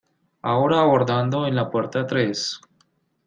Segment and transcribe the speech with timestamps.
[0.41, 2.59] Ahora abordando en la puerta tres.